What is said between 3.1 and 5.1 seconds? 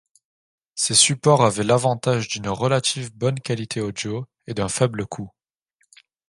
bonne qualité audio et d'un faible